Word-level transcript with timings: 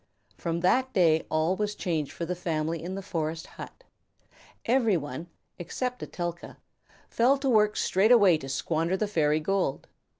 From 0.35 0.61
that 0.61 0.93
day 0.93 1.27
all 1.29 1.55
was 1.55 1.75
changed 1.75 2.11
for 2.11 2.25
the 2.25 2.33
family 2.35 2.81
in 2.81 2.95
the 2.95 3.03
forest 3.03 3.45
hut. 3.45 3.83
Every 4.65 4.97
one, 4.97 5.27
except 5.59 6.01
Etelka, 6.01 6.57
fell 7.07 7.37
to 7.37 7.47
work 7.47 7.77
straightway 7.77 8.39
to 8.39 8.49
squander 8.49 8.97
the 8.97 9.07
fairy 9.07 9.39
gold. 9.39 9.85